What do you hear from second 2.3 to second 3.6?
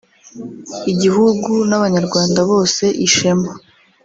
bose ishema